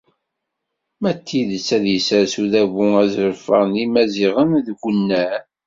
[1.01, 5.41] Ma d tidet ad yessers udabu azref-a n Yimaziɣen deg unnar!